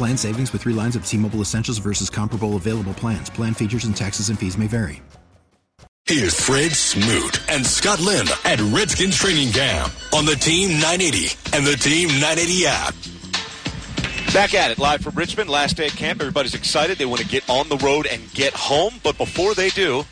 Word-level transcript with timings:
Plan 0.00 0.16
savings 0.16 0.50
with 0.54 0.62
three 0.62 0.72
lines 0.72 0.96
of 0.96 1.04
T 1.04 1.18
Mobile 1.18 1.42
Essentials 1.42 1.76
versus 1.76 2.08
comparable 2.08 2.56
available 2.56 2.94
plans. 2.94 3.28
Plan 3.28 3.52
features 3.52 3.84
and 3.84 3.94
taxes 3.94 4.30
and 4.30 4.38
fees 4.38 4.56
may 4.56 4.66
vary. 4.66 5.02
Here's 6.06 6.40
Fred 6.40 6.72
Smoot 6.72 7.42
and 7.50 7.66
Scott 7.66 8.00
Linn 8.00 8.26
at 8.46 8.58
Redskins 8.74 9.14
Training 9.18 9.52
Camp 9.52 9.92
on 10.14 10.24
the 10.24 10.36
Team 10.36 10.70
980 10.80 11.36
and 11.54 11.66
the 11.66 11.76
Team 11.76 12.08
980 12.18 12.66
app. 12.66 12.94
Back 14.32 14.54
at 14.54 14.70
it, 14.70 14.78
live 14.78 15.02
from 15.02 15.16
Richmond, 15.16 15.50
last 15.50 15.76
day 15.76 15.84
at 15.84 15.92
camp. 15.92 16.20
Everybody's 16.22 16.54
excited. 16.54 16.96
They 16.96 17.04
want 17.04 17.20
to 17.20 17.28
get 17.28 17.44
on 17.50 17.68
the 17.68 17.76
road 17.76 18.06
and 18.06 18.22
get 18.32 18.54
home. 18.54 18.94
But 19.02 19.18
before 19.18 19.52
they 19.54 19.68
do, 19.68 20.04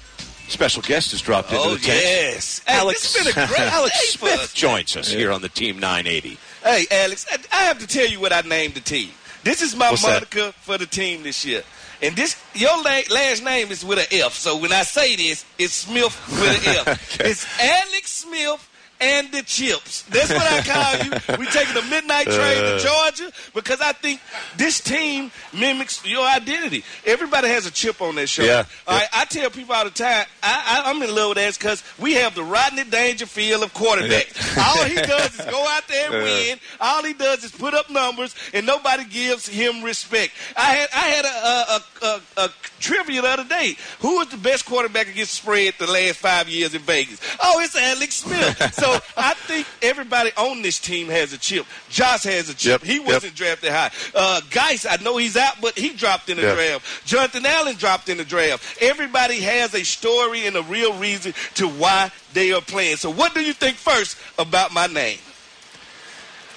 special 0.48 0.82
guest 0.82 1.12
has 1.12 1.22
dropped 1.22 1.50
into 1.50 1.62
Oh, 1.62 1.74
the 1.76 1.80
tent. 1.80 2.02
yes. 2.02 2.60
Hey, 2.66 2.74
Alex, 2.76 3.00
this 3.14 3.24
has 3.24 3.34
been 3.34 3.42
a 3.42 3.46
great 3.48 3.60
Alex 3.72 3.98
Smith 4.10 4.52
joins 4.54 4.94
us 4.98 5.10
here 5.10 5.32
on 5.32 5.41
the 5.41 5.48
Team 5.48 5.78
980. 5.78 6.36
Hey, 6.62 6.84
Alex, 6.91 7.24
I, 7.32 7.38
I 7.56 7.62
have 7.62 7.78
to 7.78 7.86
tell 7.86 8.06
you 8.06 8.20
what 8.20 8.34
I 8.34 8.42
named 8.42 8.74
the 8.74 8.80
team. 8.80 9.08
This 9.44 9.62
is 9.62 9.75
my 9.77 9.91
What's 9.91 10.03
that? 10.03 10.12
moniker 10.34 10.53
for 10.61 10.78
the 10.78 10.86
team 10.86 11.22
this 11.22 11.44
year. 11.44 11.62
And 12.03 12.14
this, 12.14 12.36
your 12.55 12.77
la- 12.83 13.00
last 13.11 13.42
name 13.42 13.70
is 13.70 13.84
with 13.84 13.98
an 13.98 14.06
F. 14.12 14.33
So 14.34 14.56
when 14.56 14.72
I 14.72 14.83
say 14.83 15.17
this, 15.17 15.44
it's 15.58 15.75
Smith 15.75 16.17
with 16.28 16.67
an 16.67 16.86
F. 16.89 17.14
Okay. 17.20 17.31
It's 17.31 17.47
Alex 17.61 18.11
Smith 18.11 18.67
and 19.00 19.30
the 19.32 19.42
Chips. 19.42 20.02
That's 20.02 20.30
what 20.30 20.42
I 20.42 20.60
call 20.62 21.04
you. 21.04 21.38
We 21.38 21.46
taking 21.46 21.74
the 21.74 21.82
midnight 21.82 22.27
train 22.27 22.58
Uh. 22.64 22.78
to 22.78 22.84
Georgia 22.84 23.32
because 23.54 23.80
I 23.80 23.92
think 23.92 24.20
this 24.56 24.80
team 24.80 25.30
mimics 25.52 26.04
your 26.04 26.27
identity. 26.27 26.84
Everybody 27.06 27.48
has 27.48 27.66
a 27.66 27.70
chip 27.70 28.00
on 28.02 28.14
their 28.16 28.26
shoulder. 28.26 28.50
Yeah. 28.50 28.64
All 28.86 28.98
right, 28.98 29.08
I 29.12 29.24
tell 29.24 29.50
people 29.50 29.74
all 29.74 29.84
the 29.84 29.91
time, 29.91 30.26
I, 30.42 30.82
I, 30.84 30.91
I'm 30.91 31.02
in 31.02 31.14
love 31.14 31.30
with 31.30 31.38
that 31.38 31.54
because 31.58 31.82
we 31.98 32.14
have 32.14 32.34
the 32.34 32.42
Rodney 32.44 32.84
Dangerfield 32.84 33.62
of 33.62 33.72
quarterbacks. 33.74 34.58
All 34.58 34.84
he 34.84 34.94
does 34.96 35.38
is 35.38 35.44
go 35.46 35.66
out 35.69 35.86
there 35.88 36.06
and 36.06 36.14
Uh. 36.14 36.24
win. 36.24 36.58
All 36.80 37.02
he 37.04 37.12
does 37.14 37.44
is 37.44 37.52
put 37.52 37.74
up 37.74 37.91
numbers, 37.91 38.34
and 38.52 38.66
nobody 38.66 39.04
gives 39.04 39.46
him 39.48 39.82
respect. 39.82 40.32
I 40.56 40.74
had 40.74 40.88
I 40.94 41.08
had 41.08 41.24
a, 41.24 41.28
a, 41.28 41.82
a, 42.02 42.06
a, 42.42 42.44
a 42.46 42.50
trivia 42.80 43.22
the 43.22 43.28
other 43.28 43.44
day. 43.44 43.76
Who 44.00 44.16
was 44.19 44.28
the 44.28 44.36
best 44.36 44.64
quarterback 44.66 45.08
against 45.08 45.34
spread 45.34 45.74
the 45.78 45.86
last 45.86 46.16
five 46.19 46.48
years 46.48 46.74
in 46.74 46.82
Vegas? 46.82 47.20
Oh, 47.41 47.60
it's 47.60 47.76
Alex 47.76 48.16
Smith. 48.16 48.75
so 48.75 48.88
I 49.16 49.34
think 49.34 49.66
everybody 49.82 50.31
on 50.37 50.62
this 50.62 50.78
team 50.78 51.09
has 51.09 51.32
a 51.32 51.38
chip. 51.38 51.66
Josh 51.91 52.25
has 52.25 52.49
a 52.49 52.54
chip. 52.54 52.82
Yep, 52.82 52.91
He 52.91 53.00
wasn't 53.00 53.34
drafted 53.34 53.71
high. 53.71 53.91
Uh, 54.15 54.41
Guice, 54.50 54.87
I 54.87 54.97
know 55.03 55.16
he's 55.16 55.37
out, 55.37 55.54
but 55.60 55.78
he 55.78 55.91
dropped 55.91 56.28
in 56.28 56.37
the 56.37 56.43
Yeah. 56.44 56.54
draft. 56.54 57.06
Jonathan 57.06 57.47
Allen 57.47 57.77
dropped 57.77 58.09
in 58.09 58.16
the 58.19 58.25
draft. 58.25 58.82
Everybody 58.82 59.41
has 59.41 59.75
a 59.75 59.84
story 59.84 60.47
and 60.47 60.56
a 60.56 60.62
real 60.62 60.93
reason 60.94 61.34
to 61.54 61.69
why 61.69 62.10
they 62.32 62.53
are 62.53 62.60
playing. 62.60 62.97
So, 62.97 63.10
what 63.10 63.34
do 63.34 63.41
you 63.41 63.53
think 63.53 63.77
first 63.77 64.16
about 64.38 64.72
my 64.72 64.87
name? 64.87 65.19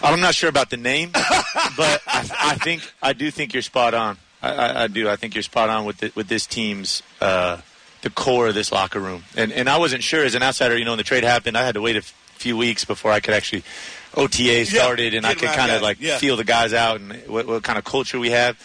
I'm 0.03 0.19
not 0.19 0.33
sure 0.33 0.49
about 0.49 0.69
the 0.71 0.77
name, 0.77 1.11
but 1.13 2.01
I, 2.07 2.27
I 2.39 2.55
think 2.55 2.81
I 3.01 3.13
do 3.13 3.29
think 3.29 3.53
you're 3.53 3.61
spot 3.61 3.93
on. 3.93 4.17
I, 4.41 4.49
I, 4.51 4.83
I 4.83 4.87
do. 4.87 5.07
I 5.07 5.15
think 5.15 5.35
you're 5.35 5.43
spot 5.43 5.69
on 5.69 5.85
with 5.85 5.97
the, 5.99 6.11
with 6.15 6.27
this 6.27 6.47
team's 6.47 7.03
uh, 7.21 7.57
the 8.01 8.09
core 8.09 8.47
of 8.47 8.55
this 8.55 8.71
locker 8.71 8.99
room. 8.99 9.23
And 9.37 9.51
and 9.51 9.69
I 9.69 9.77
wasn't 9.77 10.01
sure 10.01 10.25
as 10.25 10.33
an 10.33 10.41
outsider. 10.41 10.75
You 10.75 10.85
know, 10.85 10.91
when 10.91 10.97
the 10.97 11.03
trade 11.03 11.23
happened, 11.23 11.55
I 11.55 11.63
had 11.63 11.75
to 11.75 11.81
wait 11.81 11.97
a 11.97 12.01
few 12.41 12.57
weeks 12.57 12.83
before 12.85 13.11
I 13.11 13.19
could 13.19 13.33
actually 13.33 13.63
OTA 14.15 14.65
started, 14.65 15.13
and 15.13 15.25
I 15.25 15.33
could 15.35 15.49
kind 15.55 15.71
of 15.71 15.81
like 15.81 15.97
Yeah. 16.01 16.17
feel 16.17 16.35
the 16.35 16.43
guys 16.43 16.73
out 16.73 16.99
and 16.99 17.13
what, 17.27 17.45
what 17.47 17.63
kind 17.63 17.77
of 17.79 17.85
culture 17.85 18.19
we 18.19 18.31
have. 18.31 18.57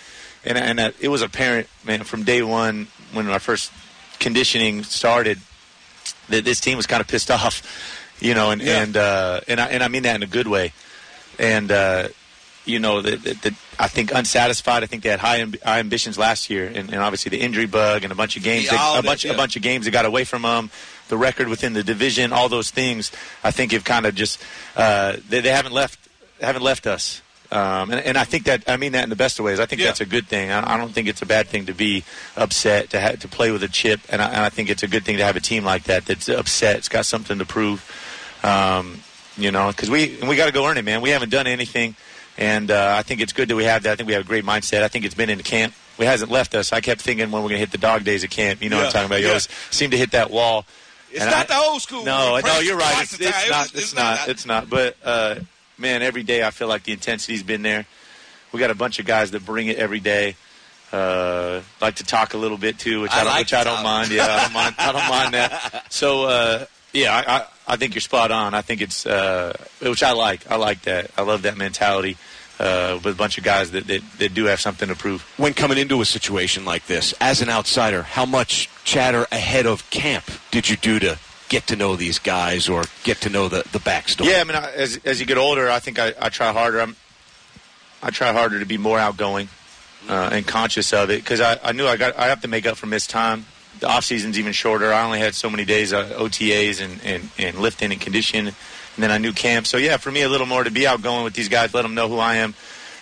And 0.45 0.57
and 0.59 0.81
uh, 0.81 0.91
it 1.01 1.09
was 1.09 1.23
apparent, 1.23 1.67
man, 1.85 2.05
from 2.05 2.25
day 2.25 2.43
one 2.43 2.89
when 3.13 3.29
our 3.29 3.39
first 3.41 3.71
conditioning 4.19 4.83
started 4.85 5.39
that 6.29 6.45
this 6.45 6.61
team 6.61 6.77
was 6.77 6.87
kind 6.87 7.01
of 7.01 7.07
pissed 7.09 7.31
off. 7.39 7.63
You 8.21 8.35
know, 8.35 8.51
and 8.51 8.63
Yeah. 8.63 8.83
and 8.83 8.97
uh, 8.97 9.41
and 9.49 9.61
I 9.61 9.67
and 9.75 9.83
I 9.83 9.89
mean 9.89 10.03
that 10.05 10.15
in 10.17 10.23
a 10.23 10.27
good 10.39 10.49
way 10.49 10.73
and 11.39 11.71
uh, 11.71 12.09
you 12.67 12.79
know, 12.79 13.01
the, 13.03 13.17
the, 13.17 13.35
the, 13.35 13.55
I 13.79 13.89
think 13.89 14.13
unsatisfied. 14.13 14.83
I 14.83 14.87
think 14.87 15.03
they 15.03 15.09
had 15.11 15.21
high, 15.21 15.41
amb- 15.41 15.63
high 15.63 15.79
ambitions 15.79 16.19
last 16.19 16.51
year, 16.51 16.67
and, 16.67 16.91
and 16.93 16.97
obviously 16.97 17.31
the 17.31 17.41
injury 17.41 17.67
bug 17.67 18.03
and 18.05 18.13
a 18.13 18.17
bunch 18.17 18.37
of 18.37 18.43
games, 18.43 18.69
that- 18.69 18.99
a 18.99 19.03
bunch, 19.03 19.25
yeah. 19.25 19.33
a 19.33 19.37
bunch 19.37 19.57
of 19.57 19.63
games 19.63 19.85
that 19.85 19.91
got 19.93 20.05
away 20.05 20.25
from 20.25 20.43
them. 20.43 20.71
The 21.09 21.17
record 21.17 21.49
within 21.49 21.73
the 21.73 21.85
division, 21.85 22.33
all 22.33 22.49
those 22.49 22.71
things, 22.71 23.13
I 23.45 23.53
think 23.53 23.71
have 23.73 23.85
kind 23.85 24.07
of 24.07 24.15
just 24.17 24.43
uh, 24.77 25.17
they, 25.29 25.41
they 25.41 25.51
haven't 25.51 25.73
left 25.73 26.01
haven't 26.41 26.63
left 26.63 26.87
us. 26.87 27.23
Um, 27.53 27.93
and, 27.93 28.01
and 28.01 28.19
I 28.19 28.25
think 28.25 28.43
that 28.47 28.65
I 28.67 28.77
mean 28.77 28.91
that 28.93 29.05
in 29.05 29.11
the 29.11 29.15
best 29.15 29.39
of 29.39 29.45
ways. 29.45 29.61
I 29.61 29.67
think 29.67 29.81
Yeah. 29.81 29.87
that's 29.87 30.01
a 30.01 30.05
good 30.07 30.27
thing. 30.27 30.51
I, 30.51 30.75
I 30.75 30.77
don't 30.77 30.93
think 30.93 31.07
it's 31.07 31.23
a 31.23 31.27
bad 31.27 31.47
thing 31.47 31.67
to 31.67 31.73
be 31.73 32.03
upset 32.37 32.91
to 32.91 33.01
ha- 33.01 33.13
to 33.21 33.29
play 33.29 33.53
with 33.53 33.63
a 33.63 33.69
chip, 33.69 34.01
and 34.09 34.21
I, 34.21 34.27
and 34.31 34.39
I 34.39 34.49
think 34.49 34.69
it's 34.69 34.83
a 34.83 34.89
good 34.89 35.05
thing 35.05 35.19
to 35.19 35.25
have 35.25 35.37
a 35.37 35.41
team 35.41 35.65
like 35.65 35.85
that 35.85 36.07
that's 36.07 36.29
upset. 36.29 36.75
It's 36.77 36.89
got 36.89 37.07
something 37.07 37.39
to 37.39 37.45
prove. 37.47 37.85
Um, 38.43 39.01
you 39.39 39.53
know, 39.53 39.69
because 39.69 39.89
we 39.91 40.19
we 40.29 40.35
got 40.35 40.47
to 40.47 40.53
go 40.53 40.67
earn 40.67 40.77
it, 40.77 40.85
man. 40.85 41.03
We 41.03 41.11
haven't 41.11 41.31
done 41.31 41.47
anything, 41.47 41.95
and 42.39 42.71
uh, 42.71 42.95
I 42.99 43.03
think 43.03 43.21
it's 43.21 43.33
good 43.33 43.49
that 43.49 43.57
we 43.57 43.65
have 43.65 43.83
that. 43.85 43.93
I 43.93 43.97
think 43.97 44.07
we 44.07 44.13
have 44.15 44.25
a 44.25 44.29
great 44.29 44.45
mindset. 44.45 44.83
I 44.83 44.89
think 44.89 45.05
it's 45.05 45.15
been 45.15 45.31
in 45.31 45.43
camp. 45.43 45.75
It 45.99 46.05
hasn't 46.05 46.31
left 46.31 46.55
us. 46.55 46.73
I 46.73 46.81
kept 46.81 47.01
thinking 47.01 47.31
when 47.31 47.43
we're 47.43 47.49
going 47.49 47.57
to 47.59 47.67
hit 47.67 47.73
the 47.73 47.79
dog 47.79 48.05
days 48.05 48.23
of 48.23 48.31
camp. 48.31 48.63
You 48.63 48.69
know 48.69 48.77
what 48.77 48.87
I'm 48.87 48.93
talking 48.93 49.07
about? 49.07 49.21
You 49.21 49.25
yeah. 49.27 49.31
always 49.31 49.49
seem 49.71 49.91
to 49.93 49.97
hit 49.97 50.11
that 50.13 50.31
wall. 50.31 50.67
It's 51.11 51.23
And 51.23 51.31
not 51.31 51.51
I- 51.51 51.55
the 51.63 51.69
old 51.71 51.81
school. 51.81 52.05
No, 52.05 52.39
no, 52.45 52.59
you're 52.59 52.77
right. 52.77 53.03
It's, 53.03 53.15
it's 53.19 53.49
not. 53.51 53.67
It's 53.67 53.75
it's 53.75 53.95
not. 53.95 54.19
not. 54.19 54.29
It's 54.29 54.47
not. 54.47 54.69
But 54.71 54.97
uh, 55.05 55.37
man, 55.79 56.03
every 56.03 56.23
day 56.23 56.43
I 56.43 56.51
feel 56.51 56.69
like 56.69 56.83
the 56.83 56.93
intensity's 56.93 57.43
been 57.43 57.63
there. 57.63 57.87
We 58.53 58.61
got 58.61 58.71
a 58.71 58.75
bunch 58.75 58.99
of 58.99 59.07
guys 59.07 59.31
that 59.31 59.45
bring 59.47 59.69
it 59.69 59.77
every 59.79 60.01
day. 60.01 60.37
Uh, 60.93 61.63
like 61.81 61.97
to 61.97 62.05
talk 62.05 62.35
a 62.35 62.37
little 62.37 62.59
bit 62.59 62.79
too, 62.79 63.01
which 63.03 63.11
I 63.13 63.21
I, 63.21 63.25
don't, 63.25 63.33
like 63.33 63.41
which 63.41 63.55
I 63.55 63.65
don't 63.65 63.75
talk. 63.77 63.85
mind. 63.85 64.11
Yeah, 64.11 64.25
I 64.27 64.43
don't 64.45 64.53
mind. 64.53 64.75
I 64.79 64.93
don't 64.93 65.09
mind 65.09 65.35
that. 65.35 65.87
So 65.91 66.25
uh, 66.25 66.67
yeah, 66.97 67.15
I, 67.15 67.37
I, 67.37 67.47
I 67.75 67.77
think 67.77 67.95
you're 67.95 68.01
spot 68.01 68.31
on. 68.31 68.55
I 68.55 68.63
think 68.63 68.81
it's 68.81 69.07
uh, 69.07 69.57
which 69.81 70.03
I 70.03 70.13
like. 70.13 70.51
I 70.51 70.57
like 70.57 70.83
that. 70.83 71.11
I 71.17 71.23
love 71.23 71.43
that 71.43 71.57
mentality 71.57 72.17
uh, 72.59 72.99
with 73.05 73.15
a 73.15 73.17
bunch 73.17 73.39
of 73.39 73.45
guys 73.45 73.73
that, 73.73 73.87
that, 73.87 74.03
that 74.19 74.35
do 74.35 74.47
have 74.47 74.61
something 74.61 74.89
to 74.89 74.95
prove. 74.95 75.23
When 75.37 75.55
coming 75.55 75.79
into 75.79 76.01
a 76.01 76.05
situation 76.05 76.65
like 76.65 76.87
this, 76.87 77.15
as 77.21 77.43
an 77.43 77.49
outsider, 77.49 78.03
how 78.03 78.27
much 78.27 78.71
chatter 78.85 79.27
ahead 79.31 79.67
of 79.67 79.89
camp 79.91 80.25
did 80.51 80.69
you 80.69 80.77
do 80.77 80.99
to 81.01 81.19
get 81.49 81.67
to 81.69 81.77
know 81.77 81.97
these 81.97 82.19
guys 82.19 82.69
or 82.69 82.85
get 83.05 83.21
to 83.23 83.31
know 83.31 83.49
the, 83.49 83.63
the 83.73 83.79
backstory? 83.79 84.31
Yeah, 84.31 84.41
I 84.41 84.45
mean, 84.45 84.57
I, 84.57 84.73
as 84.73 84.99
as 85.05 85.21
you 85.21 85.27
get 85.27 85.39
older, 85.39 85.71
I 85.71 85.79
think 85.79 85.99
I, 85.99 86.15
I 86.21 86.29
try 86.29 86.53
harder. 86.53 86.81
I'm, 86.81 86.97
I 88.03 88.11
try 88.11 88.33
harder 88.33 88.59
to 88.61 88.67
be 88.67 88.79
more 88.79 88.99
outgoing 88.99 89.49
uh, 90.09 90.31
and 90.33 90.47
conscious 90.47 90.93
of 90.93 91.11
it 91.11 91.23
because 91.23 91.41
I, 91.41 91.59
I 91.63 91.73
knew 91.73 91.87
I 91.87 91.97
got 91.97 92.17
I 92.19 92.29
have 92.29 92.43
to 92.43 92.49
make 92.49 92.67
up 92.67 92.77
for 92.77 92.87
missed 92.87 93.11
time. 93.11 93.47
The 93.81 93.89
off 93.89 94.05
season's 94.05 94.39
even 94.39 94.53
shorter. 94.53 94.93
I 94.93 95.05
only 95.05 95.19
had 95.19 95.35
so 95.35 95.51
many 95.51 95.65
days 95.65 95.93
uh, 95.93 96.15
OTAs 96.19 96.83
and, 96.83 97.01
and, 97.05 97.31
and 97.39 97.59
lifting 97.59 97.93
and 97.93 98.01
condition, 98.01 98.47
and 98.49 98.55
then 98.99 99.11
I 99.11 99.19
knew 99.19 99.33
camp. 99.33 99.67
So 99.67 99.77
yeah, 99.77 99.97
for 99.99 100.11
me, 100.11 100.23
a 100.23 100.29
little 100.29 100.47
more 100.47 100.65
to 100.65 100.71
be 100.71 100.87
outgoing 100.87 101.25
with 101.25 101.35
these 101.35 101.49
guys, 101.49 101.75
let 101.75 101.83
them 101.83 101.95
know 101.95 102.09
who 102.09 102.19
I 102.19 102.37
am. 102.37 102.55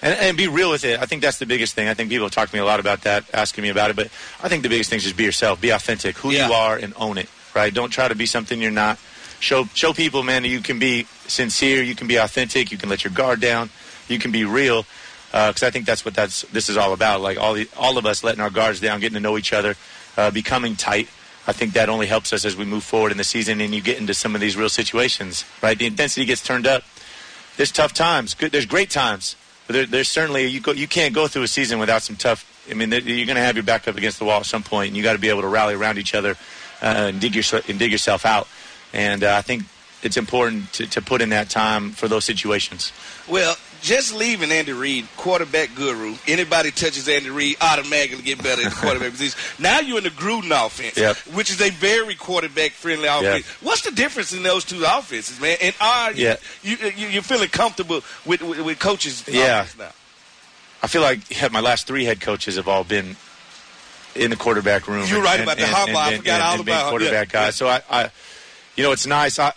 And, 0.03 0.15
and 0.19 0.37
be 0.37 0.49
real 0.49 0.71
with 0.71 0.85
it. 0.85 1.01
I 1.01 1.07
think 1.07 1.23
that's 1.23 1.39
the 1.39 1.47
biggest 1.47 1.75
thing. 1.75 1.89
I 1.89 1.95
think 1.95 2.11
people 2.11 2.29
talk 2.29 2.49
to 2.51 2.55
me 2.55 2.61
a 2.61 2.65
lot 2.65 2.79
about 2.81 3.03
that, 3.03 3.25
asking 3.33 3.63
me 3.63 3.71
about 3.71 3.91
it. 3.91 3.97
But 3.97 4.09
I 4.43 4.49
think 4.49 4.63
the 4.63 4.69
biggest 4.69 4.91
thing 4.91 4.99
is 4.99 5.05
just 5.05 5.17
be 5.17 5.25
yourself, 5.25 5.61
be 5.61 5.71
authentic, 5.71 6.17
who 6.19 6.31
Yeah. 6.31 6.49
you 6.49 6.53
are, 6.53 6.77
and 6.77 6.93
own 6.97 7.17
it. 7.17 7.29
Right? 7.55 7.73
Don't 7.73 7.91
try 7.91 8.09
to 8.09 8.15
be 8.15 8.27
something 8.27 8.61
you're 8.61 8.71
not. 8.73 8.99
Show 9.41 9.65
show 9.75 9.93
people, 9.93 10.23
man, 10.23 10.43
that 10.43 10.49
you 10.49 10.61
can 10.61 10.79
be 10.79 11.07
sincere, 11.27 11.83
you 11.83 11.95
can 11.95 12.07
be 12.09 12.17
authentic, 12.17 12.71
you 12.73 12.79
can 12.79 12.89
let 12.89 13.05
your 13.05 13.13
guard 13.13 13.41
down, 13.41 13.71
you 14.09 14.19
can 14.19 14.31
be 14.33 14.45
real. 14.45 14.85
Because 15.31 15.63
I 15.63 15.71
think 15.71 15.85
that's 15.87 16.05
what 16.05 16.15
that's 16.15 16.43
this 16.53 16.69
is 16.69 16.77
all 16.77 16.93
about. 16.93 17.21
Like 17.21 17.39
all 17.39 17.55
the, 17.55 17.69
all 17.77 17.97
of 17.99 18.07
us 18.07 18.23
letting 18.25 18.41
our 18.41 18.51
guards 18.51 18.81
down, 18.81 19.01
getting 19.01 19.15
to 19.15 19.21
know 19.21 19.37
each 19.39 19.53
other, 19.53 19.75
uh, 20.17 20.31
becoming 20.31 20.77
tight. 20.77 21.09
I 21.47 21.53
think 21.53 21.75
that 21.75 21.89
only 21.89 22.07
helps 22.07 22.33
us 22.33 22.45
as 22.45 22.57
we 22.57 22.65
move 22.65 22.85
forward 22.85 23.13
in 23.13 23.19
the 23.19 23.25
season 23.25 23.61
and 23.61 23.75
you 23.75 23.83
get 23.83 23.99
into 23.99 24.15
some 24.15 24.35
of 24.35 24.41
these 24.41 24.57
real 24.57 24.69
situations. 24.69 25.45
Right? 25.63 25.79
The 25.79 25.87
intensity 25.87 26.25
gets 26.25 26.43
turned 26.43 26.67
up. 26.67 26.83
There's 27.57 27.71
tough 27.71 27.93
times. 27.93 28.35
Good. 28.35 28.53
There's 28.53 28.67
great 28.67 28.91
times. 28.91 29.37
But 29.67 29.75
there, 29.75 29.87
there's 29.87 30.09
certainly 30.09 30.47
you 30.47 30.61
go, 30.61 30.73
you 30.73 30.89
can't 30.89 31.15
go 31.15 31.29
through 31.29 31.43
a 31.43 31.49
season 31.49 31.79
without 31.79 32.03
some 32.03 32.17
tough. 32.17 32.51
I 32.71 32.75
mean, 32.75 32.91
you're 32.91 33.27
going 33.27 33.37
to 33.37 33.43
have 33.43 33.57
your 33.57 33.63
back 33.65 33.87
up 33.89 33.97
against 33.97 34.19
the 34.19 34.25
wall 34.25 34.41
at 34.41 34.47
some 34.47 34.63
point, 34.63 34.89
and 34.89 34.97
you 34.97 35.03
got 35.03 35.13
to 35.13 35.19
be 35.19 35.29
able 35.29 35.43
to 35.43 35.49
rally 35.49 35.75
around 35.75 35.99
each 35.99 36.15
other 36.15 36.37
uh, 36.83 36.87
and 37.13 37.21
dig 37.21 37.35
your, 37.35 37.45
and 37.69 37.79
dig 37.79 37.93
yourself 37.93 38.25
out. 38.25 38.49
And 38.93 39.23
uh, 39.23 39.35
I 39.37 39.43
think 39.43 39.65
it's 40.03 40.17
important 40.17 40.73
to, 40.75 40.87
to 40.87 41.03
put 41.03 41.21
in 41.21 41.31
that 41.31 41.51
time 41.51 41.91
for 41.91 42.09
those 42.09 42.25
situations. 42.25 42.93
Well, 43.29 43.57
just 43.85 44.15
leaving 44.15 44.51
Andy 44.51 44.73
Reid, 44.73 45.07
quarterback 45.19 45.75
guru. 45.75 46.15
Anybody 46.27 46.71
touches 46.71 47.07
Andy 47.07 47.29
Reid 47.29 47.57
automatically 47.61 48.23
get 48.23 48.43
better 48.43 48.63
in 48.63 48.71
the 48.71 48.75
quarterback 48.75 49.11
position. 49.13 49.39
Now 49.63 49.81
you're 49.81 49.99
in 49.99 50.05
the 50.05 50.11
Gruden 50.11 50.51
offense, 50.67 50.97
Yep. 50.97 51.17
which 51.35 51.51
is 51.51 51.61
a 51.61 51.69
very 51.69 52.15
quarterback 52.15 52.73
friendly 52.73 53.07
offense. 53.09 53.47
What's 53.63 53.83
the 53.83 53.91
difference 53.91 54.33
in 54.33 54.43
those 54.43 54.65
two 54.65 54.83
offenses, 54.85 55.39
man? 55.39 55.59
And 55.61 55.75
are 55.83 56.13
you, 56.13 56.25
Yeah. 56.25 56.37
you, 56.63 56.77
you 56.97 57.09
you're 57.09 57.23
feeling 57.23 57.51
comfortable 57.51 58.01
with 58.25 58.41
with, 58.43 58.61
with 58.65 58.79
coaches? 58.79 59.23
Yeah. 59.29 59.67
now? 59.79 59.91
I 60.83 60.87
feel 60.87 61.03
like 61.03 61.21
my 61.53 61.61
last 61.61 61.87
three 61.87 62.05
head 62.07 62.21
coaches 62.23 62.57
have 62.57 62.69
all 62.69 62.85
been 62.85 63.17
in 64.15 64.31
the 64.31 64.37
quarterback 64.37 64.89
room. 64.89 65.07
You're 65.09 65.23
right 65.23 65.41
about 65.41 65.59
the 65.59 65.65
Harbaugh. 65.65 65.97
I 65.97 66.17
forgot 66.17 66.41
all 66.41 66.61
about- 66.61 66.89
quarterback 66.89 67.33
yeah. 67.35 67.41
guys. 67.47 67.57
So 67.57 67.69
I, 67.69 67.83
I, 67.91 68.11
you 68.77 68.83
know, 68.83 68.93
it's 68.93 69.07
nice. 69.07 69.39
I, 69.39 69.53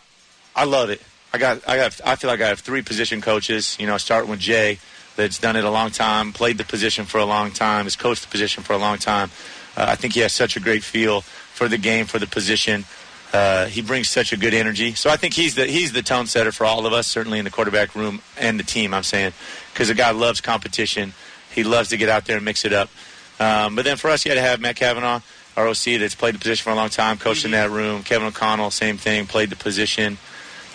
I 0.56 0.66
love 0.66 0.90
it. 0.90 1.02
I 1.38 1.40
got, 1.40 1.70
I 1.70 1.78
got, 1.78 2.02
I 2.04 2.16
feel 2.16 2.32
like 2.32 2.42
I 2.42 2.48
have 2.48 2.62
three 2.62 2.82
position 2.82 3.22
coaches. 3.22 3.78
You 3.80 3.86
know, 3.86 4.00
starting 4.00 4.32
with 4.32 4.40
Jay, 4.40 4.80
that's 5.16 5.38
done 5.38 5.56
it 5.56 5.64
a 5.64 5.70
long 5.70 5.92
time, 5.92 6.34
played 6.34 6.58
the 6.58 6.64
position 6.64 7.06
for 7.06 7.20
a 7.20 7.26
long 7.26 7.52
time, 7.52 7.86
has 7.86 7.96
coached 7.96 8.24
the 8.24 8.28
position 8.28 8.64
for 8.64 8.74
a 8.74 8.78
long 8.80 8.98
time. 8.98 9.30
Uh, 9.76 9.86
I 9.88 9.96
think 9.96 10.16
he 10.16 10.22
has 10.22 10.34
such 10.34 10.58
a 10.58 10.60
great 10.60 10.84
feel 10.84 11.22
for 11.22 11.68
the 11.68 11.78
game, 11.78 12.08
for 12.08 12.18
the 12.18 12.26
position. 12.26 12.86
Uh, 13.32 13.68
he 13.68 13.84
brings 13.84 14.10
such 14.10 14.34
a 14.34 14.38
good 14.38 14.56
energy. 14.56 14.96
So 14.96 15.12
I 15.12 15.18
think 15.18 15.36
he's 15.36 15.54
the 15.54 15.68
he's 15.68 15.92
the 15.92 16.02
tone 16.02 16.26
setter 16.26 16.52
for 16.52 16.66
all 16.66 16.88
of 16.88 16.94
us, 16.94 17.06
certainly 17.06 17.38
in 17.38 17.46
the 17.46 17.52
quarterback 17.52 17.94
room 17.94 18.22
and 18.40 18.60
the 18.60 18.64
team. 18.64 18.92
I'm 18.92 19.04
saying 19.04 19.34
because 19.74 19.90
the 19.90 19.94
guy 19.94 20.10
loves 20.10 20.42
competition. 20.42 21.14
He 21.54 21.64
loves 21.64 21.90
to 21.90 21.98
get 21.98 22.10
out 22.10 22.26
there 22.26 22.38
and 22.38 22.46
mix 22.46 22.66
it 22.66 22.74
up. 22.74 22.90
Um, 23.40 23.76
but 23.76 23.86
then 23.86 23.98
for 23.98 24.10
us, 24.10 24.26
you 24.26 24.32
had 24.32 24.36
to 24.38 24.42
have 24.42 24.60
Matt 24.60 24.78
Cavanaugh, 24.78 25.22
our 25.56 25.68
OC, 25.68 26.00
that's 26.00 26.16
played 26.16 26.34
the 26.34 26.40
position 26.40 26.64
for 26.64 26.72
a 26.72 26.76
long 26.76 26.90
time, 26.90 27.18
coached 27.18 27.46
in 27.46 27.52
that 27.52 27.70
room. 27.70 28.02
Kevin 28.02 28.28
O'Connell, 28.28 28.72
same 28.72 28.98
thing, 28.98 29.28
played 29.28 29.52
the 29.52 29.56
position. 29.56 30.18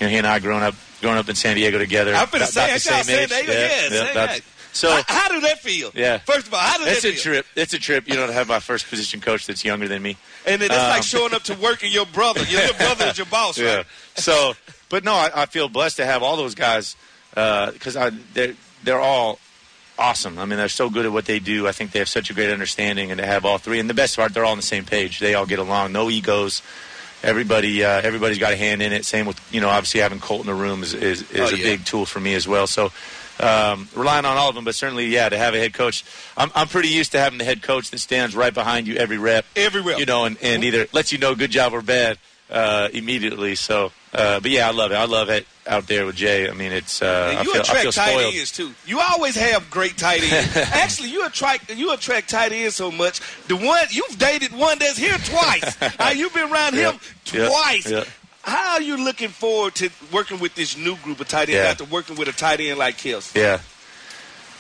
You 0.03 0.09
know, 0.09 0.11
he 0.11 0.19
and 0.19 0.27
I 0.27 0.41
growing 0.41 0.65
up 0.65 0.75
growing 1.01 1.17
up 1.19 1.29
in 1.29 1.37
San 1.37 1.55
Diego 1.55 1.79
together. 1.79 2.13
I'm 2.15 2.27
finna 2.27 2.37
About- 2.39 2.49
say, 2.49 2.65
about 2.71 2.81
same 2.81 3.05
San. 3.05 3.29
Diego? 3.29 3.53
Yeah, 3.53 3.59
Yeah, 3.69 3.89
yeah, 4.05 4.11
about- 4.11 4.41
So 4.73 4.91
how, 4.91 5.03
how 5.07 5.29
do 5.29 5.41
that 5.43 5.61
feel? 5.61 5.93
Yeah. 5.95 6.19
First 6.19 6.47
of 6.49 6.55
all, 6.55 6.61
how 6.61 6.79
does 6.79 6.89
it's 6.89 7.03
that 7.03 7.15
a 7.15 7.17
trip. 7.21 7.47
It's 7.55 7.73
a 7.75 7.79
trip. 7.79 8.09
You 8.09 8.15
know, 8.17 8.27
to 8.27 8.33
have 8.33 8.49
my 8.49 8.59
first 8.59 8.89
position 8.89 9.21
coach 9.21 9.47
that's 9.47 9.65
younger 9.65 9.87
than 9.87 10.03
me. 10.03 10.17
And 10.47 10.61
it's 10.63 10.71
that's 10.75 10.89
like 10.89 10.97
Um, 10.99 11.03
showing 11.03 11.35
up 11.35 11.43
to 11.45 11.55
work 11.55 11.83
and 11.85 11.93
your 11.93 12.07
brother. 12.07 12.43
Your, 12.45 12.63
your 12.63 12.75
brother 12.75 13.07
is 13.07 13.17
your 13.19 13.27
boss, 13.27 13.59
Yeah. 13.59 13.77
right? 13.77 13.87
So, 14.17 14.55
but 14.89 15.05
no, 15.05 15.13
I, 15.15 15.31
I 15.43 15.47
feel 15.47 15.69
blessed 15.69 15.99
to 15.99 16.05
have 16.07 16.23
all 16.25 16.37
those 16.37 16.55
guys 16.57 16.97
because 17.31 17.97
I 17.97 18.11
they're 18.35 18.55
they're 18.83 19.01
all 19.01 19.39
awesome. 19.99 20.39
I 20.39 20.47
mean, 20.47 20.57
they're 20.59 20.69
so 20.69 20.89
good 20.91 21.05
at 21.07 21.13
what 21.13 21.27
they 21.27 21.39
do. 21.39 21.69
I 21.69 21.73
think 21.73 21.93
they 21.93 21.99
have 22.01 22.09
such 22.09 22.31
a 22.31 22.35
great 22.35 22.51
understanding, 22.51 23.11
and 23.13 23.21
to 23.21 23.27
have 23.27 23.45
all 23.45 23.59
three. 23.59 23.79
And 23.79 23.89
the 23.91 23.95
best 23.95 24.17
part, 24.17 24.33
they're 24.35 24.45
all 24.45 24.53
on 24.53 24.57
the 24.59 24.63
same 24.63 24.85
page. 24.85 25.21
They 25.21 25.35
all 25.35 25.47
get 25.47 25.59
along. 25.59 25.93
No 25.93 26.09
egos. 26.11 26.63
Everybody, 27.23 27.85
uh, 27.85 28.01
everybody's 28.03 28.39
got 28.39 28.53
a 28.53 28.57
hand 28.57 28.83
in 28.83 28.93
it. 28.93 29.05
Same 29.05 29.27
with 29.27 29.41
you 29.53 29.61
know, 29.61 29.69
obviously 29.69 30.01
having 30.01 30.21
Colt 30.21 30.41
in 30.41 30.47
the 30.47 30.55
room 30.55 30.83
is 30.83 30.93
is, 30.95 31.23
is 31.31 31.41
Oh, 31.41 31.55
a 31.55 31.57
yeah. 31.57 31.63
big 31.65 31.85
tool 31.85 32.07
for 32.07 32.21
me 32.21 32.35
as 32.35 32.47
well. 32.49 32.67
So. 32.67 32.91
Um, 33.41 33.89
relying 33.97 34.25
on 34.27 34.37
all 34.37 34.51
of 34.51 34.55
them, 34.55 34.65
but 34.65 34.75
certainly, 34.75 35.07
yeah, 35.07 35.29
to 35.29 35.37
have 35.39 35.55
a 35.55 35.59
head 35.59 35.73
coach. 35.73 36.05
I'm, 36.37 36.53
I'm 36.55 36.69
pretty 36.69 36.89
used 36.91 37.13
to 37.13 37.19
having 37.19 37.39
the 37.39 37.45
head 37.45 37.61
coach 37.63 37.91
that 37.91 37.99
stands 37.99 38.37
right 38.37 38.53
behind 38.55 38.87
you 38.87 38.95
every 38.97 39.17
rep, 39.19 39.47
Everywhere. 39.57 39.99
you 39.99 40.05
know, 40.05 40.27
and, 40.27 40.37
and 40.43 40.63
either 40.63 40.87
lets 40.93 41.11
you 41.13 41.19
know 41.19 41.35
good 41.35 41.51
job 41.51 41.73
or 41.73 41.81
bad 41.83 42.19
uh, 42.51 42.89
immediately. 42.93 43.55
So, 43.57 43.91
uh, 44.13 44.39
but 44.39 44.51
yeah, 44.51 44.69
I 44.69 44.71
love 44.73 44.93
it. 44.93 44.97
I 44.97 45.07
love 45.07 45.29
it 45.31 45.47
out 45.67 45.87
there 45.87 46.05
with 46.07 46.17
Jay. 46.17 46.49
I 46.49 46.53
mean, 46.55 46.73
it's 46.73 47.01
uh, 47.03 47.29
And 47.31 47.39
I 47.39 47.43
you 47.43 47.53
feel, 47.53 47.61
I 47.61 47.63
attract 47.63 47.83
feel 47.83 47.93
tight 47.93 48.11
spoiled. 48.11 48.35
ends 48.35 48.51
too. 48.53 48.73
You 48.87 49.01
always 49.01 49.37
have 49.37 49.71
great 49.71 49.97
tight 49.97 50.23
ends. 50.23 50.57
Actually, 50.57 51.11
you 51.11 51.25
attract 51.27 51.75
you 51.77 51.93
attract 51.93 52.31
tight 52.31 52.53
ends 52.53 52.75
so 52.77 52.91
much. 52.91 53.21
The 53.49 53.57
one 53.57 53.85
you've 53.91 54.19
dated 54.19 54.53
one 54.53 54.79
that's 54.79 54.97
here 54.99 55.17
twice. 55.19 55.77
uh, 56.01 56.13
you've 56.15 56.35
been 56.35 56.51
around 56.53 56.75
him 56.75 56.99
Yeah. 57.33 57.49
twice. 57.49 57.91
Yeah. 57.91 58.05
How 58.43 58.73
are 58.75 58.83
you 58.83 58.97
looking 59.05 59.29
forward 59.29 59.77
to 59.77 59.89
working 60.13 60.41
with 60.41 60.55
this 60.57 60.77
new 60.77 60.97
group 60.97 61.21
of 61.21 61.29
tight 61.29 61.49
ends 61.49 61.53
Yeah. 61.53 61.71
after 61.71 61.85
working 61.85 62.17
with 62.17 62.27
a 62.29 62.33
tight 62.33 62.59
end 62.61 62.79
like 62.79 62.97
Kelce? 62.99 63.35
Yeah, 63.37 63.61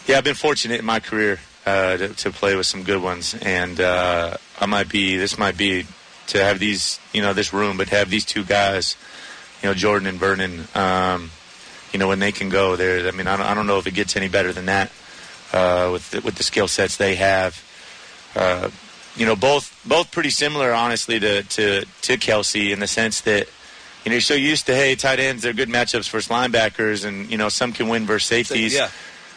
yeah. 0.06 0.19
I've 0.19 0.25
been 0.25 0.37
fortunate 0.37 0.78
in 0.78 0.87
my 0.87 1.00
career 1.00 1.40
uh, 1.66 1.96
to, 1.96 2.08
to 2.08 2.31
play 2.31 2.55
with 2.55 2.66
some 2.66 2.84
good 2.84 3.02
ones, 3.02 3.34
and 3.43 3.81
uh, 3.81 4.37
I 4.60 4.66
might 4.66 4.88
be. 4.88 5.16
This 5.16 5.37
might 5.37 5.56
be 5.56 5.87
to 6.28 6.38
have 6.43 6.60
these, 6.60 7.00
you 7.12 7.20
know, 7.22 7.32
this 7.32 7.52
room, 7.52 7.76
but 7.76 7.88
to 7.88 7.96
have 7.96 8.08
these 8.08 8.25
two 8.25 8.44
guys, 8.44 8.94
you 9.62 9.69
know, 9.69 9.75
Jordan 9.75 10.09
and 10.09 10.19
Vernon. 10.19 10.67
Um, 10.75 11.31
you 11.93 11.99
know, 11.99 12.09
when 12.09 12.20
they 12.20 12.32
can 12.32 12.49
go 12.49 12.75
there. 12.75 13.06
I 13.06 13.11
mean, 13.11 13.26
I 13.26 13.37
don't, 13.37 13.44
I 13.47 13.53
don't 13.55 13.67
know 13.67 13.79
if 13.79 13.87
it 13.87 13.93
gets 13.93 14.17
any 14.17 14.29
better 14.29 14.50
than 14.53 14.64
that 14.67 14.91
uh, 15.53 15.91
with 15.93 16.11
the, 16.11 16.20
with 16.23 16.37
the 16.37 16.43
skill 16.43 16.67
sets 16.67 16.97
they 16.97 17.17
have. 17.17 17.62
Uh, 18.35 18.70
you 19.14 19.26
know, 19.26 19.37
both 19.37 19.79
both 19.85 20.11
pretty 20.11 20.31
similar, 20.31 20.73
honestly, 20.73 21.20
to, 21.20 21.43
to 21.43 21.85
to 21.85 22.17
Kelce 22.17 22.73
in 22.73 22.81
the 22.81 22.87
sense 22.87 23.20
that 23.23 23.47
you 24.05 24.11
know 24.11 24.14
you're 24.14 24.20
so 24.23 24.32
used 24.32 24.64
to 24.67 24.75
hey, 24.75 24.94
tight 24.97 25.20
ends 25.20 25.43
they're 25.43 25.53
good 25.53 25.69
matchups 25.69 26.08
versus 26.08 26.29
linebackers, 26.29 27.05
and 27.05 27.31
you 27.31 27.37
know 27.37 27.50
some 27.50 27.73
can 27.75 27.88
win 27.88 28.06
versus 28.06 28.26
safeties, 28.26 28.73
Yeah. 28.75 28.88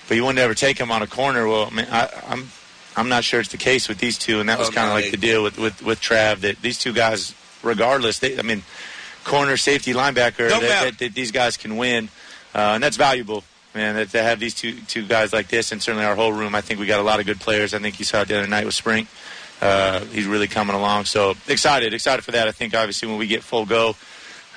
but 0.07 0.15
you 0.15 0.23
wouldn't 0.23 0.39
ever 0.39 0.53
take 0.53 0.77
them 0.77 0.91
on 0.91 1.01
a 1.01 1.07
corner. 1.07 1.45
Well, 1.49 1.67
I 1.69 1.75
mean, 1.75 1.87
I, 1.91 2.07
I'm 2.29 2.49
I'm 2.95 3.09
not 3.09 3.25
sure 3.25 3.41
it's 3.41 3.51
the 3.51 3.57
case 3.57 3.89
with 3.89 3.97
these 3.97 4.17
two, 4.17 4.39
and 4.39 4.47
that 4.47 4.57
was 4.59 4.69
Oh, 4.69 4.71
kind 4.71 4.87
of 4.87 4.93
like 4.93 5.11
the 5.11 5.17
deal 5.17 5.43
with, 5.43 5.57
with 5.59 5.83
with 5.83 5.99
Trav 5.99 6.39
that 6.39 6.61
these 6.61 6.77
two 6.77 6.93
guys, 6.93 7.35
regardless, 7.61 8.19
they 8.19 8.39
I 8.39 8.43
mean, 8.43 8.63
corner, 9.25 9.57
safety, 9.57 9.93
linebacker, 9.93 10.49
that, 10.49 10.61
that, 10.61 10.99
that 10.99 11.13
these 11.13 11.31
guys 11.31 11.57
can 11.57 11.75
win, 11.75 12.09
uh, 12.53 12.73
and 12.75 12.83
that's 12.83 12.95
valuable. 12.95 13.43
Man, 13.73 13.95
that 13.95 14.09
to 14.11 14.23
have 14.23 14.39
these 14.39 14.53
two 14.53 14.79
two 14.87 15.05
guys 15.05 15.33
like 15.33 15.49
this, 15.49 15.73
and 15.73 15.81
certainly 15.81 16.05
our 16.05 16.15
whole 16.15 16.31
room, 16.31 16.55
I 16.55 16.61
think 16.61 16.79
we 16.79 16.85
got 16.85 17.01
a 17.01 17.03
lot 17.03 17.19
of 17.19 17.25
good 17.25 17.41
players. 17.41 17.73
I 17.73 17.79
think 17.79 17.99
you 17.99 18.05
saw 18.05 18.21
it 18.21 18.29
the 18.29 18.37
other 18.37 18.47
night 18.47 18.63
with 18.63 18.73
Spring. 18.73 19.05
Uh, 19.61 19.99
he's 20.05 20.27
really 20.27 20.47
coming 20.47 20.75
along. 20.75 21.05
So 21.05 21.33
excited, 21.49 21.93
excited 21.93 22.23
for 22.23 22.31
that. 22.31 22.47
I 22.47 22.51
think 22.51 22.73
obviously 22.73 23.09
when 23.09 23.17
we 23.17 23.27
get 23.27 23.43
full 23.43 23.65
go, 23.65 23.95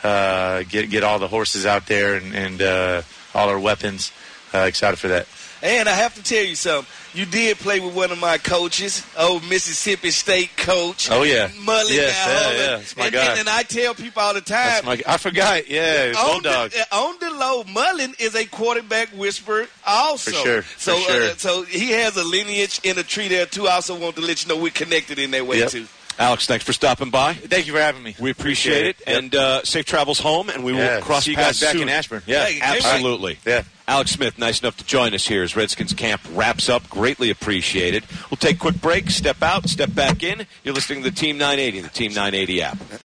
uh, 0.05 0.62
get 0.69 0.88
get 0.88 1.03
all 1.03 1.19
the 1.19 1.26
horses 1.26 1.67
out 1.67 1.87
there 1.87 2.14
and, 2.14 2.32
and 2.32 2.62
uh, 2.62 3.03
all 3.35 3.49
our 3.49 3.59
weapons. 3.59 4.12
Uh, 4.55 4.59
excited 4.59 4.99
for 4.99 5.09
that. 5.09 5.26
And 5.62 5.88
I 5.88 5.93
have 5.93 6.14
to 6.14 6.22
tell 6.22 6.44
you 6.44 6.55
something. 6.55 6.87
You 7.14 7.25
did 7.26 7.56
play 7.58 7.81
with 7.81 7.94
one 7.94 8.12
of 8.12 8.19
my 8.20 8.38
coaches, 8.38 9.05
old 9.19 9.43
Mississippi 9.49 10.10
State 10.10 10.56
coach. 10.56 11.10
Oh, 11.10 11.22
yeah. 11.25 11.49
Mullen. 11.64 11.87
Yes, 11.88 12.25
yeah, 12.26 12.50
yeah, 12.52 12.76
that's 12.76 12.96
my 12.96 13.05
and, 13.06 13.12
guy. 13.14 13.31
And, 13.31 13.40
and 13.40 13.49
I 13.49 13.62
tell 13.64 13.94
people 13.94 14.22
all 14.22 14.34
the 14.34 14.40
time. 14.40 14.84
That's 14.84 14.87
my, 14.87 15.02
I 15.06 15.16
forgot. 15.16 15.69
Yeah, 15.69 16.12
on 16.16 16.43
Bulldog. 16.43 16.70
the, 16.70 16.81
uh, 16.93 16.96
on 16.96 17.16
the 17.19 17.31
low, 17.31 17.64
Mullen 17.64 18.14
is 18.20 18.34
a 18.37 18.44
quarterback 18.44 19.08
whisperer 19.08 19.66
also. 19.87 20.31
For 20.31 20.37
sure, 20.37 20.62
for 20.62 20.78
so, 20.81 20.96
sure. 20.99 21.22
Uh, 21.31 21.34
so 21.37 21.62
he 21.64 21.90
has 21.93 22.16
a 22.16 22.22
lineage 22.25 22.81
in 22.84 22.99
a 22.99 23.02
tree 23.02 23.26
there 23.28 23.46
too. 23.46 23.66
I 23.66 23.72
also 23.76 23.99
want 23.99 24.14
to 24.16 24.23
let 24.23 24.44
you 24.44 24.49
know 24.54 24.61
we're 24.62 24.71
connected 24.71 25.18
in 25.18 25.30
that 25.33 25.47
way 25.47 25.59
Yep. 25.61 25.71
too. 25.71 25.87
Alex, 26.21 26.47
thanks 26.47 26.64
for 26.64 26.73
stopping 26.73 27.11
by. 27.11 27.33
Thank 27.35 27.66
you 27.66 27.73
for 27.73 27.80
having 27.80 28.02
me. 28.02 28.14
We 28.21 28.30
appreciate 28.30 28.87
it, 28.87 28.97
Yep. 29.06 29.18
and 29.18 29.35
uh, 29.35 29.62
safe 29.64 29.87
travels 29.87 30.18
home. 30.21 30.50
And 30.50 30.62
we 30.62 30.73
will 30.73 31.00
cross 31.00 31.25
see 31.25 31.30
you 31.33 31.37
paths 31.37 31.61
guys 31.61 31.68
back 31.68 31.73
soon. 31.75 31.83
in 31.83 31.88
Ashburn. 31.88 32.23
Yeah, 32.26 32.44
Hey, 32.44 32.61
Absolutely. 32.61 33.38
Yeah. 33.47 33.62
Alex 33.88 34.11
Smith, 34.11 34.38
nice 34.38 34.61
enough 34.61 34.76
to 34.76 34.85
join 34.85 35.14
us 35.14 35.26
here 35.26 35.42
as 35.42 35.57
Redskins 35.57 35.95
camp 35.95 36.21
wraps 36.35 36.68
up. 36.68 36.87
Greatly 36.90 37.30
appreciated. 37.30 38.04
We'll 38.30 38.37
take 38.37 38.57
a 38.57 38.59
quick 38.59 38.83
break, 38.83 39.09
step 39.09 39.42
out, 39.42 39.66
step 39.66 39.95
back 39.95 40.23
in. 40.23 40.47
You're 40.62 40.75
listening 40.75 41.02
to 41.04 41.11
the 41.11 41.16
Team 41.16 41.38
980, 41.38 41.80
the 41.80 41.88
Team 41.88 42.11
980 42.12 42.62
app. 42.62 43.02